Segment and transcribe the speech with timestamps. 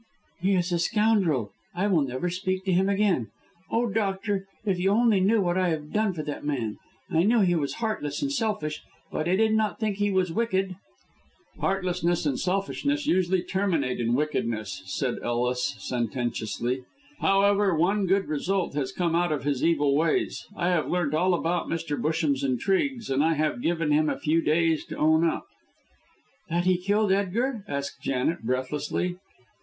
[0.41, 1.51] "He is a scoundrel!
[1.75, 3.27] I will never speak to him again.
[3.69, 6.79] Oh, doctor, if you only knew what I have done for that man.
[7.11, 10.75] I knew he was heartless and selfish, but I did not think he was wicked."
[11.59, 16.83] "Heartlessness and selfishness usually terminate in wickedness," said Ellis, sententiously.
[17.19, 20.47] "However, one good result has come out of his evil ways.
[20.55, 21.95] I have learnt all about Mr.
[21.95, 25.45] Busham's intrigues, and I have given him a few days to own up."
[26.49, 29.17] "That he killed Edgar?" asked Janet, breathlessly.